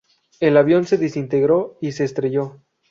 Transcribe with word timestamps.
El 0.39 0.57
avión 0.57 0.85
se 0.85 0.97
desintegró 0.97 1.77
y 1.79 1.91
se 1.91 2.05
estrelló. 2.05 2.63